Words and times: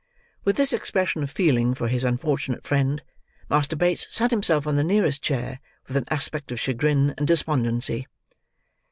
With 0.43 0.55
this 0.55 0.73
expression 0.73 1.21
of 1.21 1.29
feeling 1.29 1.75
for 1.75 1.87
his 1.87 2.03
unfortunate 2.03 2.63
friend, 2.63 3.03
Master 3.51 3.75
Bates 3.75 4.07
sat 4.09 4.31
himself 4.31 4.65
on 4.65 4.75
the 4.75 4.83
nearest 4.83 5.21
chair 5.21 5.59
with 5.87 5.95
an 5.95 6.05
aspect 6.09 6.51
of 6.51 6.59
chagrin 6.59 7.13
and 7.19 7.27
despondency. 7.27 8.07